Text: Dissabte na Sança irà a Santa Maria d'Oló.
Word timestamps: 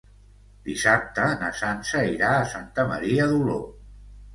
Dissabte 0.69 1.27
na 1.43 1.51
Sança 1.61 2.03
irà 2.17 2.35
a 2.41 2.51
Santa 2.57 2.91
Maria 2.95 3.33
d'Oló. 3.33 3.65